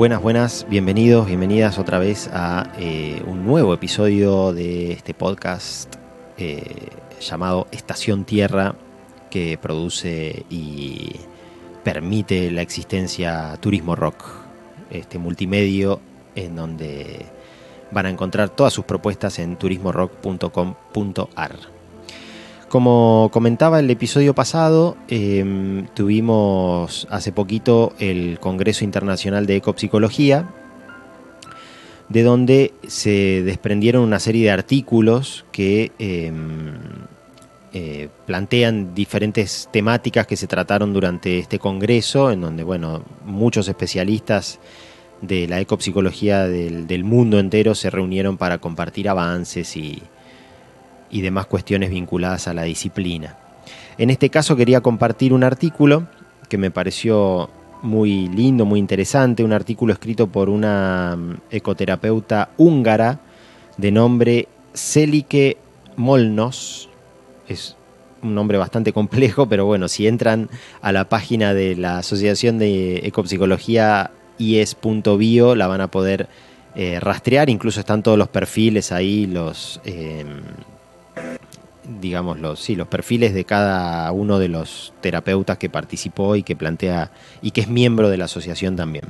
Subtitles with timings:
[0.00, 5.94] Buenas, buenas, bienvenidos, bienvenidas otra vez a eh, un nuevo episodio de este podcast
[6.38, 6.88] eh,
[7.20, 8.76] llamado Estación Tierra
[9.28, 11.16] que produce y
[11.84, 14.24] permite la existencia Turismo Rock,
[14.90, 16.00] este multimedio
[16.34, 17.26] en donde
[17.90, 21.79] van a encontrar todas sus propuestas en turismorock.com.ar.
[22.70, 30.48] Como comentaba el episodio pasado, em, tuvimos hace poquito el Congreso Internacional de Ecopsicología,
[32.08, 36.74] de donde se desprendieron una serie de artículos que em,
[37.72, 44.60] eh, plantean diferentes temáticas que se trataron durante este congreso, en donde bueno, muchos especialistas
[45.22, 50.00] de la ecopsicología del, del mundo entero se reunieron para compartir avances y,
[51.10, 53.36] y demás cuestiones vinculadas a la disciplina.
[53.98, 56.06] En este caso quería compartir un artículo
[56.48, 57.50] que me pareció
[57.82, 63.20] muy lindo, muy interesante, un artículo escrito por una mm, ecoterapeuta húngara
[63.76, 65.56] de nombre Selike
[65.96, 66.88] Molnos.
[67.48, 67.76] Es
[68.22, 70.50] un nombre bastante complejo, pero bueno, si entran
[70.82, 76.28] a la página de la Asociación de Ecopsicología ies.bio la van a poder
[76.74, 79.80] eh, rastrear, incluso están todos los perfiles ahí, los...
[79.84, 80.40] Em,
[82.00, 86.56] digamos, los, sí, los perfiles de cada uno de los terapeutas que participó y que
[86.56, 87.10] plantea
[87.42, 89.04] y que es miembro de la asociación también.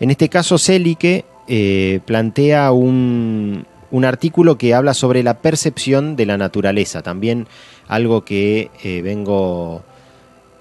[0.00, 6.26] En este caso, Selike eh, plantea un, un, artículo que habla sobre la percepción de
[6.26, 7.46] la naturaleza, también
[7.88, 9.82] algo que eh, vengo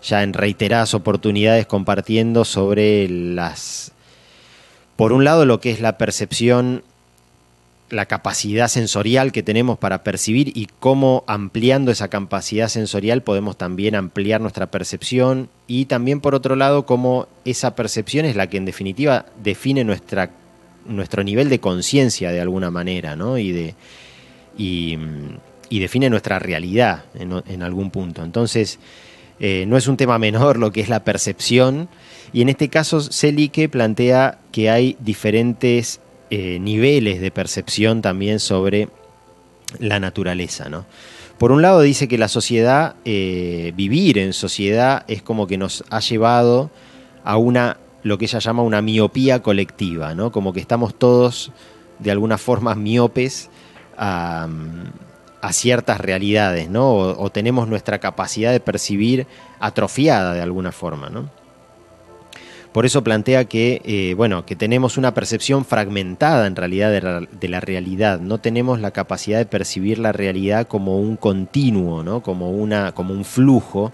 [0.01, 3.91] ya en reiteradas oportunidades compartiendo sobre las,
[4.95, 6.83] por un lado, lo que es la percepción
[7.89, 13.95] la capacidad sensorial que tenemos para percibir y cómo ampliando esa capacidad sensorial podemos también
[13.95, 18.65] ampliar nuestra percepción y también por otro lado cómo esa percepción es la que en
[18.65, 20.31] definitiva define nuestra,
[20.85, 23.37] nuestro nivel de conciencia de alguna manera ¿no?
[23.37, 23.75] y, de,
[24.57, 24.97] y,
[25.69, 28.23] define nuestra realidad en, algún punto.
[28.23, 28.79] Entonces
[29.39, 31.87] eh, no es un tema menor lo que es la percepción
[32.33, 38.89] y en este caso Selike plantea que hay diferentes eh, niveles de percepción también sobre
[39.79, 40.69] la naturaleza.
[40.69, 40.85] ¿no?
[41.37, 45.83] Por un lado dice que la sociedad, eh, vivir en sociedad es como que nos
[45.89, 46.71] ha llevado
[47.23, 50.31] a una, lo que ella llama una miopía colectiva, ¿no?
[50.31, 51.51] como que estamos todos
[51.99, 53.49] de alguna forma miopes
[53.97, 54.47] a,
[55.51, 56.91] ciertas realidades, ¿no?
[56.91, 59.27] O, o, tenemos nuestra capacidad de percibir
[59.61, 61.09] atrofiada de alguna forma.
[61.09, 61.29] ¿no?
[62.71, 67.59] Por eso plantea que, eh, bueno, que tenemos una percepción fragmentada en realidad de la,
[67.59, 68.19] realidad.
[68.19, 72.21] No tenemos la capacidad de percibir la realidad como un continuo, ¿no?
[72.21, 73.91] como, una, como un flujo.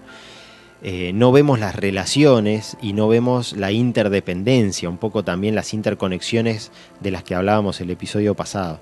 [0.82, 6.70] Eh, no vemos las relaciones y no vemos la interdependencia, un poco también las interconexiones
[7.00, 8.80] de las que hablábamos el episodio pasado.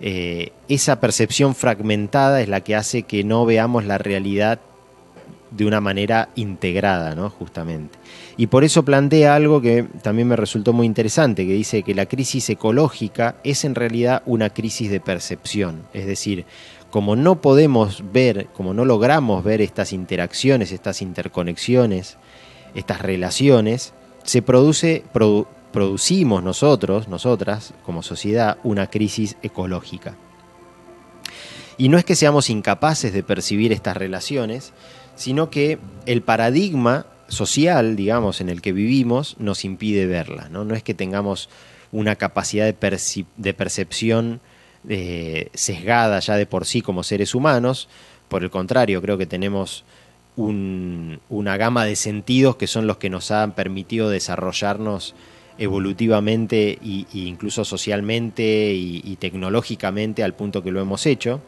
[0.00, 4.60] Eh, esa percepción fragmentada es la que hace que no veamos la realidad
[5.50, 7.30] de una manera integrada, ¿no?
[7.30, 7.98] Justamente.
[8.36, 12.06] Y por eso plantea algo que también me resultó muy interesante, que dice que la
[12.06, 15.82] crisis ecológica es en realidad una crisis de percepción.
[15.92, 16.44] Es decir,
[16.90, 22.16] como no podemos ver, como no logramos ver estas interacciones, estas interconexiones,
[22.74, 23.92] estas relaciones,
[24.24, 25.04] se produce,
[25.72, 30.14] producimos nosotros, nosotras, como sociedad, una crisis ecológica.
[31.76, 34.72] Y no es que seamos incapaces de percibir estas relaciones,
[35.18, 40.48] sino que el paradigma social, digamos, en el que vivimos nos impide verla.
[40.48, 41.50] No, es que tengamos
[41.92, 44.40] una capacidad de, de percepción
[44.88, 47.88] eh, sesgada ya de por sí como seres humanos,
[48.28, 49.84] por el contrario, creo que tenemos
[50.36, 55.16] una gama de sentidos que son los que nos han permitido desarrollarnos
[55.58, 61.40] evolutivamente e incluso socialmente y, tecnológicamente al punto que lo hemos hecho.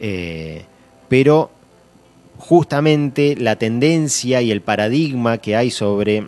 [0.00, 0.64] Eh,
[1.08, 1.52] pero
[2.42, 6.26] justamente la tendencia y el paradigma que hay sobre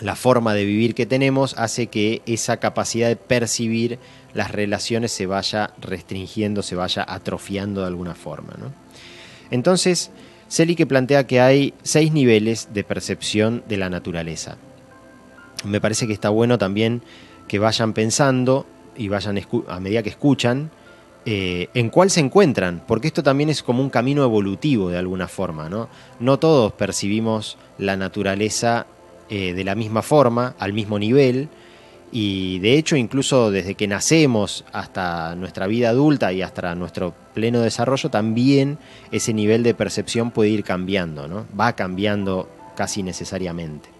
[0.00, 3.98] la forma de vivir que tenemos hace que esa capacidad de percibir
[4.32, 8.54] las relaciones se vaya restringiendo, se vaya atrofiando de alguna forma.
[9.50, 10.10] Entonces,
[10.48, 14.56] Selig plantea que hay seis niveles de percepción de la naturaleza.
[15.64, 17.02] Me parece que está bueno también
[17.46, 18.64] que vayan pensando
[18.96, 19.38] y vayan
[19.68, 20.70] a medida que escuchan,
[21.26, 25.28] eh, en cuál se encuentran, porque esto también es como un camino evolutivo de alguna
[25.28, 25.88] forma, ¿no?
[26.18, 28.86] No todos percibimos la naturaleza
[29.28, 31.48] eh, de la misma forma, al mismo nivel,
[32.10, 37.60] y de hecho incluso desde que nacemos hasta nuestra vida adulta y hasta nuestro pleno
[37.60, 38.78] desarrollo, también
[39.12, 41.46] ese nivel de percepción puede ir cambiando, ¿no?
[41.58, 43.90] Va cambiando casi necesariamente.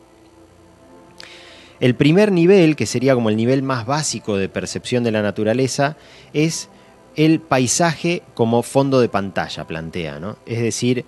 [1.80, 5.96] El primer nivel, que sería como el nivel más básico de percepción de la naturaleza,
[6.32, 6.68] es
[7.24, 10.38] el paisaje como fondo de pantalla, plantea, ¿no?
[10.46, 11.04] Es decir,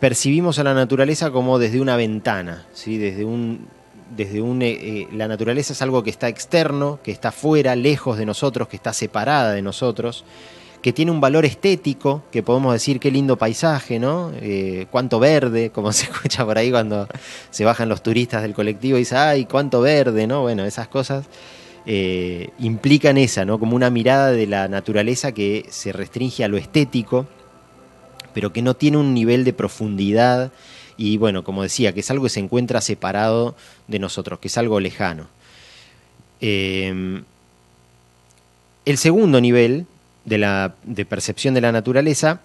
[0.00, 2.96] percibimos a la naturaleza como desde una ventana, ¿sí?
[2.96, 3.66] desde un,
[4.16, 8.16] desde un, eh, eh, la naturaleza es algo que está externo, que está fuera, lejos
[8.16, 10.24] de nosotros, que está separada de nosotros,
[10.80, 14.32] que tiene un valor estético, que podemos decir qué lindo paisaje, ¿no?
[14.36, 17.06] Eh, cuánto verde, como se escucha por ahí cuando
[17.50, 20.40] se bajan los turistas del colectivo y dicen, ay, cuánto verde, ¿no?
[20.40, 21.26] Bueno, esas cosas
[22.58, 23.58] implican esa, ¿no?
[23.58, 27.26] Como una mirada de la naturaleza que se restringe a lo estético,
[28.34, 30.52] pero que no tiene un nivel de profundidad
[30.98, 33.54] y bueno, como decía, que es algo que se encuentra separado
[33.86, 35.28] de nosotros, que es algo lejano.
[36.40, 37.22] Em,
[38.84, 39.86] el segundo nivel
[40.24, 42.40] de, la, de percepción de la naturaleza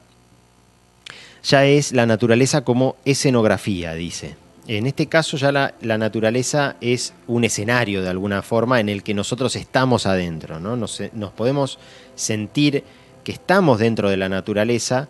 [1.43, 4.35] ya es la naturaleza como escenografía, dice.
[4.67, 9.13] En este caso ya la, naturaleza es un escenario de alguna forma en el que
[9.13, 10.77] nosotros estamos adentro, ¿no?
[10.77, 11.01] nos,
[11.35, 11.79] podemos
[12.15, 12.83] sentir
[13.25, 15.09] que estamos dentro de la naturaleza,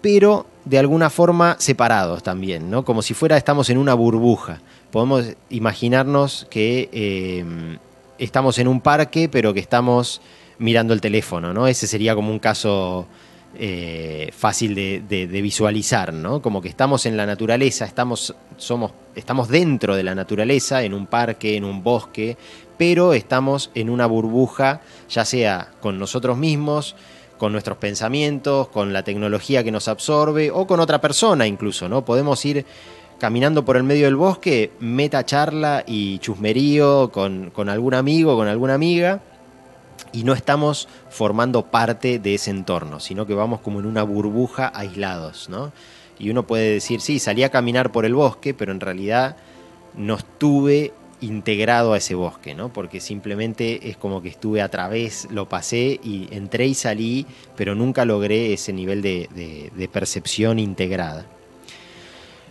[0.00, 2.84] pero de alguna forma separados también, ¿no?
[2.84, 4.60] Como si fuera estamos en una burbuja.
[4.92, 7.44] Podemos imaginarnos que eh,
[8.18, 10.20] estamos en un parque, pero que estamos
[10.58, 11.66] mirando el teléfono, ¿no?
[11.66, 13.06] Ese sería como un caso
[13.60, 16.40] eh, fácil de, visualizar, ¿no?
[16.40, 21.06] Como que estamos en la naturaleza, estamos, somos, estamos dentro de la naturaleza, en un
[21.06, 22.36] parque, en un bosque,
[22.76, 26.94] pero estamos en una burbuja, ya sea con nosotros mismos,
[27.36, 32.04] con nuestros pensamientos, con la tecnología que nos absorbe o con otra persona incluso, ¿no?
[32.04, 32.64] Podemos ir
[33.18, 38.46] caminando por el medio del bosque, meta charla y chusmerío con, con algún amigo, con
[38.46, 39.20] alguna amiga,
[40.12, 44.70] y no estamos formando parte de ese entorno, sino que vamos como en una burbuja
[44.74, 45.72] aislados, ¿no?
[46.18, 49.36] Y uno puede decir, sí, salí a caminar por el bosque, pero en realidad
[49.94, 52.72] no estuve integrado a ese bosque, ¿no?
[52.72, 57.26] Porque simplemente es como que estuve a través, lo pasé y entré y salí,
[57.56, 61.26] pero nunca logré ese nivel de, percepción integrada.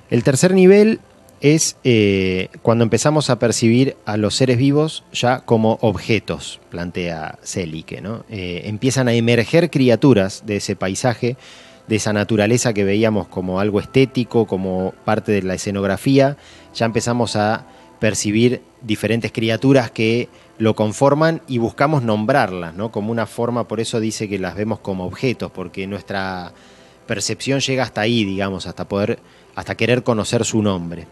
[0.10, 1.00] El tercer nivel
[1.42, 8.02] es eh, cuando empezamos a percibir a los seres vivos ya como objetos, plantea Selike,
[8.02, 8.26] ¿no?
[8.30, 11.38] Eh, empiezan a emerger criaturas de ese paisaje,
[11.88, 16.38] de esa naturaleza que veíamos como algo estético, como parte de la escenografía,
[16.74, 17.66] ya empezamos a
[18.00, 22.92] percibir diferentes criaturas que lo conforman y buscamos nombrarlas, ¿no?
[22.92, 26.52] Como una forma, por eso dice que las vemos como objetos, porque nuestra
[27.06, 29.20] percepción llega hasta ahí, digamos, hasta poder,
[29.56, 31.08] hasta querer conocer su nombre.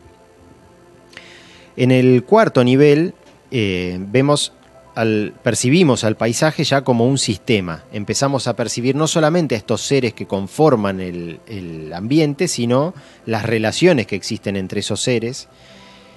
[1.78, 3.14] En el cuarto nivel
[3.52, 4.54] eh, vemos
[4.96, 7.84] al, percibimos al paisaje ya como un sistema.
[7.92, 12.94] Empezamos a percibir no solamente a estos seres que conforman el, ambiente, sino
[13.26, 15.48] las relaciones que existen entre esos seres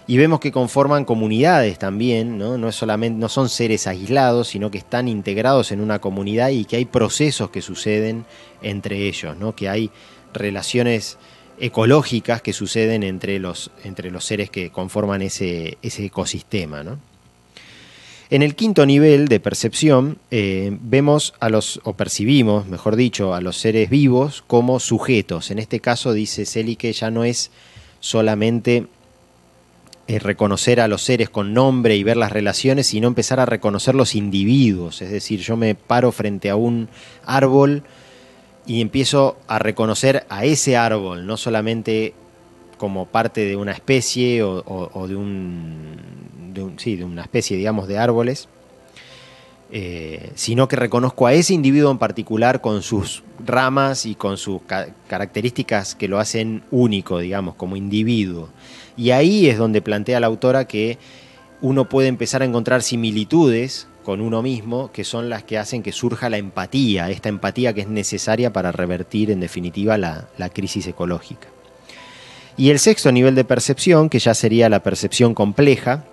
[0.06, 2.56] y vemos que conforman comunidades también, ¿no?
[2.56, 6.64] No, es solamente, no son seres aislados, sino que están integrados en una comunidad y
[6.64, 8.24] que hay procesos que suceden
[8.62, 9.54] entre ellos, ¿no?
[9.54, 9.90] que hay
[10.32, 11.18] relaciones
[11.60, 16.84] ecológicas que suceden entre los, entre los seres que conforman ese, ese ecosistema.
[18.30, 23.40] En el quinto nivel de percepción eh, vemos a los, o percibimos, mejor dicho, a
[23.40, 25.50] los seres vivos como sujetos.
[25.50, 27.50] En este caso dice Celi que ya no es
[28.00, 28.86] solamente
[30.08, 33.94] eh, reconocer a los seres con nombre y ver las relaciones, sino empezar a reconocer
[33.94, 35.00] los individuos.
[35.00, 36.88] Es decir, yo me paro frente a un
[37.24, 37.82] árbol
[38.68, 42.12] y empiezo a reconocer a ese árbol, no solamente
[42.76, 48.46] como parte de una especie o, de, un, sí, de una especie, digamos, de árboles,
[49.72, 54.60] eh, sino que reconozco a ese individuo en particular con sus ramas y con sus
[55.08, 58.50] características que lo hacen único, digamos, como individuo.
[58.98, 60.98] Y ahí es donde plantea la autora que
[61.62, 65.92] uno puede empezar a encontrar similitudes con uno mismo, que son las que hacen que
[65.92, 71.48] surja la empatía, esta empatía que es necesaria para revertir en definitiva la, crisis ecológica.
[72.56, 76.04] Y el sexto nivel de percepción, que ya sería la percepción compleja,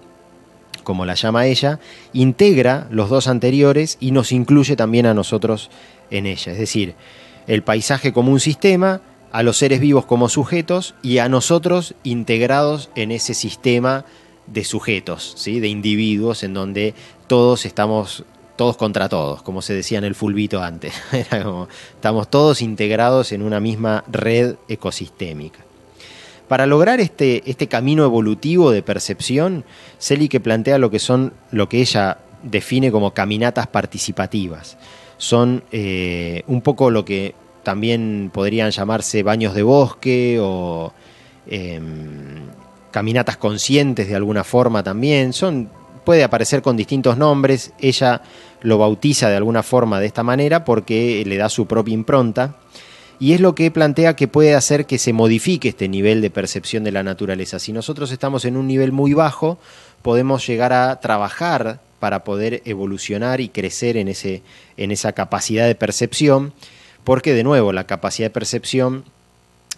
[0.84, 1.80] como la llama ella,
[2.12, 5.70] integra los dos anteriores y nos incluye también a nosotros
[6.12, 6.52] en ella.
[6.52, 6.96] Es decir,
[7.48, 9.00] el paisaje como un sistema,
[9.32, 14.04] a los seres vivos como sujetos y a nosotros integrados en ese sistema
[14.48, 15.60] de sujetos, ¿sí?
[15.60, 16.94] de individuos en donde
[17.28, 18.26] todos estamos
[18.56, 20.94] todos contra todos, como se decía en el fulbito antes.
[21.94, 25.60] estamos todos integrados en una misma red ecosistémica.
[26.48, 29.66] Para lograr este, este camino evolutivo de percepción,
[30.30, 34.78] que plantea lo que son lo que ella define como caminatas participativas.
[35.18, 37.34] Son eh, un poco lo que
[37.64, 40.94] también podrían llamarse baños de bosque o
[41.48, 42.46] em,
[42.96, 45.34] caminatas conscientes de alguna forma también.
[45.34, 45.70] Son,
[46.06, 47.74] puede aparecer con distintos nombres.
[47.78, 48.22] Ella
[48.62, 52.56] lo bautiza de alguna forma de esta manera porque le da su propia impronta.
[53.20, 56.86] Y es lo que plantea que puede hacer que se modifique este nivel de percepción
[56.86, 57.60] de la naturaleza.
[57.60, 59.58] Si nosotros estamos en un nivel muy bajo,
[60.02, 64.42] podemos llegar a trabajar para poder evolucionar y crecer en, ese,
[64.78, 66.54] en esa capacidad de percepción,
[67.04, 69.04] porque de nuevo la capacidad de percepción,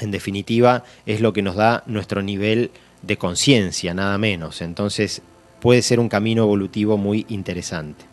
[0.01, 2.69] en definitiva, es lo que nos da nuestro nivel
[3.01, 4.61] de conciencia, nada menos.
[4.61, 5.21] Entonces
[5.59, 8.05] puede ser un camino evolutivo muy interesante.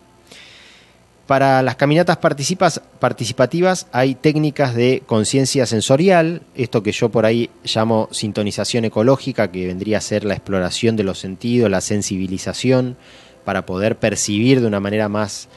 [1.27, 8.07] Para las caminatas participativas hay técnicas de conciencia sensorial, esto que yo por ahí llamo
[8.11, 12.95] sintonización ecológica, que vendría a ser la exploración de los sentidos, la sensibilización,
[13.43, 15.49] para poder percibir de una manera más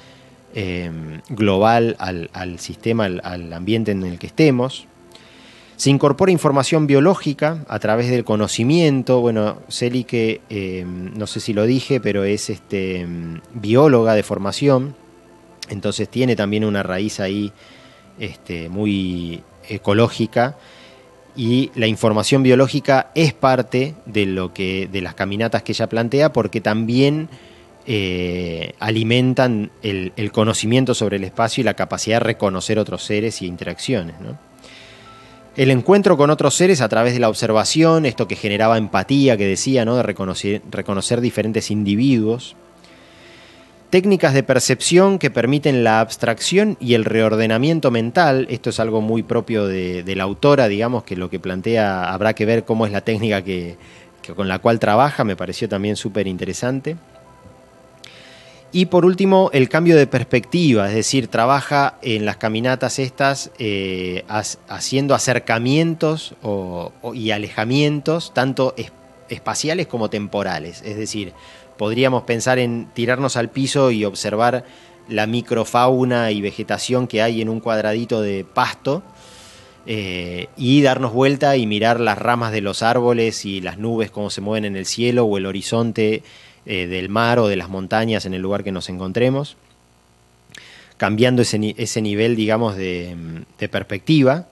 [0.55, 0.91] eh,
[1.29, 4.87] global al, sistema, al, ambiente en el que estemos.
[5.79, 9.21] Se incorpora información biológica a través del conocimiento.
[9.21, 13.07] Bueno, Celi eh, no sé si lo dije, pero es este,
[13.55, 14.95] bióloga de formación
[15.71, 17.53] entonces tiene también una raíz ahí
[18.19, 20.57] este, muy ecológica
[21.37, 26.33] y la información biológica es parte de lo que de las caminatas que ella plantea
[26.33, 27.29] porque también
[27.87, 33.47] eh, alimentan el, conocimiento sobre el espacio y la capacidad de reconocer otros seres y
[33.47, 34.17] interacciones.
[35.59, 39.45] El encuentro con otros seres a través de la observación, esto que generaba empatía, que
[39.45, 39.97] decía, ¿no?
[39.97, 42.55] de reconocer, diferentes individuos,
[43.91, 48.47] Técnicas de percepción que permiten la abstracción y el reordenamiento mental.
[48.51, 52.45] Esto es algo muy propio de, la autora, digamos, que lo que plantea habrá que
[52.45, 53.79] ver cómo es la técnica que,
[54.37, 56.97] con la cual trabaja, me pareció también súper interesante.
[58.71, 64.25] Y por último, el cambio de perspectiva, es decir, trabaja en las caminatas estas eh,
[64.69, 66.35] haciendo acercamientos
[67.15, 68.75] y alejamientos, tanto
[69.31, 70.83] espaciales como temporales.
[70.85, 71.33] Es decir,
[71.79, 74.65] podríamos pensar en tirarnos al piso y observar
[75.09, 79.03] la microfauna y vegetación que hay en un cuadradito de pasto
[79.87, 84.29] eh, y darnos vuelta y mirar las ramas de los árboles y las nubes cómo
[84.29, 86.23] se mueven en el cielo o el horizonte
[86.69, 89.57] eh, del mar o de las montañas en el lugar que nos encontremos,
[90.97, 93.17] cambiando ese, ese nivel, digamos, de,
[93.59, 94.47] de perspectiva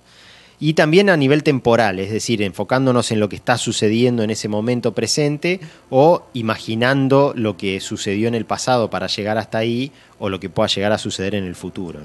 [0.58, 4.48] y también a nivel temporal, es decir, enfocándonos en lo que está sucediendo en ese
[4.48, 10.30] momento presente o imaginando lo que sucedió en el pasado para llegar hasta ahí o
[10.30, 12.00] lo que pueda llegar a suceder en el futuro.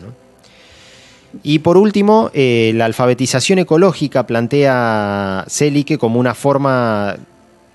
[1.43, 7.15] Y por último, eh, la alfabetización ecológica plantea Selike como una forma,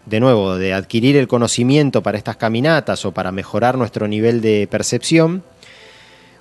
[0.07, 4.69] de nuevo, de adquirir el conocimiento para estas caminatas o para mejorar nuestro nivel de
[4.71, 5.43] percepción,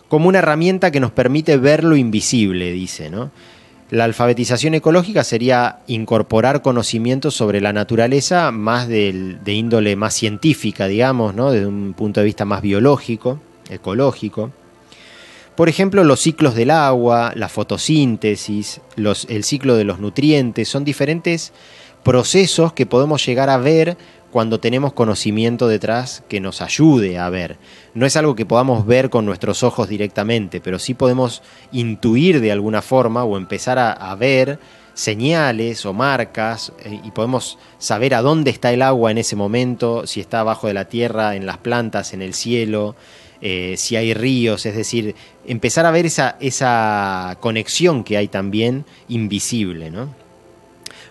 [0.07, 3.31] como una herramienta que nos permite ver lo invisible, dice, ¿no?
[3.91, 11.35] La alfabetización ecológica sería incorporar conocimientos sobre la naturaleza más de, índole más científica, digamos,
[11.35, 11.51] ¿no?
[11.51, 14.51] desde un punto de vista más biológico, ecológico.
[15.55, 21.53] Por ejemplo, los ciclos del agua, la fotosíntesis, el ciclo de los nutrientes, son diferentes
[22.05, 23.97] procesos que podemos llegar a ver
[24.31, 27.57] cuando tenemos conocimiento detrás que nos ayude a ver.
[27.95, 32.51] No es algo que podamos ver con nuestros ojos directamente, pero sí podemos intuir de
[32.51, 34.59] alguna forma o empezar a, ver
[34.93, 40.05] señales o marcas eh, y podemos saber a dónde está el agua en ese momento,
[40.05, 42.95] si está abajo de la tierra, en las plantas, en el cielo,
[43.41, 45.15] eh, si hay ríos, es decir,
[45.47, 49.89] empezar a ver esa, esa conexión que hay también invisible.
[49.89, 50.24] ¿no?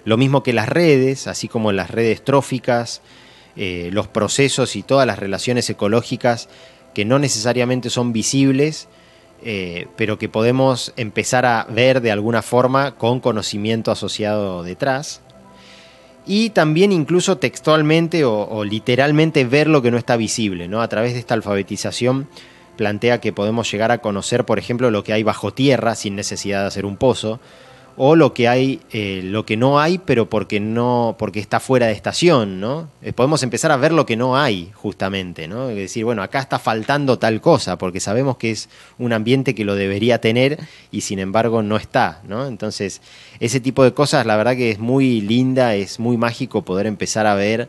[0.04, 3.00] Lo mismo que las redes, así como las redes tróficas,
[3.56, 6.49] eh, los procesos y todas las relaciones ecológicas
[6.92, 8.88] que no necesariamente son visibles,
[9.42, 15.20] eh, pero que podemos empezar a ver de alguna forma con conocimiento asociado detrás.
[16.26, 20.80] Y también incluso textualmente o, literalmente ver lo que no está visible, ¿no?
[20.80, 22.28] A través de esta alfabetización
[22.76, 26.62] plantea que podemos llegar a conocer, por ejemplo, lo que hay bajo tierra sin necesidad
[26.62, 27.40] de hacer un pozo,
[27.97, 31.87] o lo que hay, eh, lo que no hay, pero porque no, porque está fuera
[31.87, 32.89] de estación, ¿no?
[33.03, 35.71] Eh, podemos empezar a ver lo que no hay, justamente, ¿no?
[35.71, 39.65] Es decir, bueno, acá está faltando tal cosa, porque sabemos que es un ambiente que
[39.65, 40.59] lo debería tener
[40.91, 42.47] y sin embargo no está, ¿no?
[42.47, 43.01] Entonces,
[43.39, 47.27] ese tipo de cosas, la verdad que es muy linda, es muy mágico poder empezar
[47.27, 47.69] a ver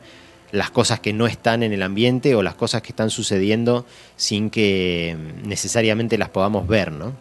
[0.52, 4.50] las cosas que no están en el ambiente o las cosas que están sucediendo sin
[4.50, 7.14] que necesariamente las podamos ver, ¿no?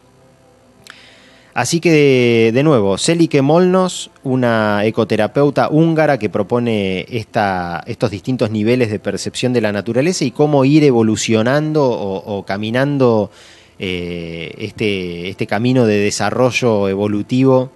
[1.54, 8.98] Así que, de nuevo, Selike Molnos, una ecoterapeuta húngara que propone estos distintos niveles de
[8.98, 13.30] percepción de la naturaleza y cómo ir evolucionando o, caminando
[13.78, 17.70] eh, este, este, camino de desarrollo evolutivo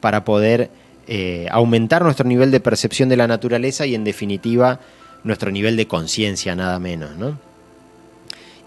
[0.00, 0.70] para poder
[1.06, 4.80] eh, aumentar nuestro nivel de percepción de la naturaleza y en definitiva
[5.22, 7.51] nuestro nivel de conciencia, nada menos, ¿no?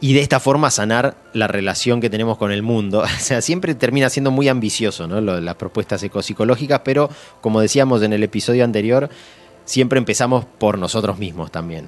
[0.02, 3.04] Y de esta forma sanar la relación que tenemos con el mundo.
[3.04, 5.22] O sea, siempre termina siendo muy ambicioso, ¿no?
[5.22, 7.10] las propuestas ecopsicológicas, pero
[7.42, 9.10] como decíamos en el episodio anterior,
[9.64, 11.88] siempre empezamos por nosotros mismos también,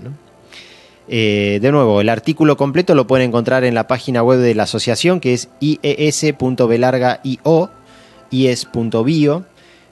[1.10, 4.64] eh, de nuevo, el artículo completo lo pueden encontrar en la página web de la
[4.64, 7.72] asociación que es ies.belarga.io,
[8.30, 9.46] ies.bio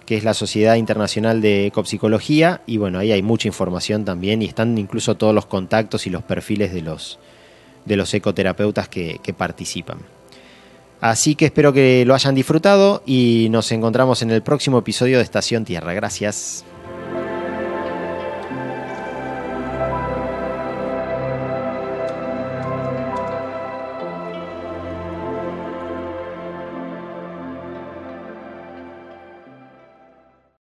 [0.06, 4.46] que es la Sociedad Internacional de Ecopsicología, y bueno, ahí hay mucha información también, y
[4.46, 7.18] están incluso todos los contactos y los perfiles de los,
[7.86, 10.00] de los ecoterapeutas que, participan.
[11.02, 15.24] Así que espero que lo hayan disfrutado y nos encontramos en el próximo episodio de
[15.24, 15.94] Estación Tierra.
[15.94, 16.66] Gracias.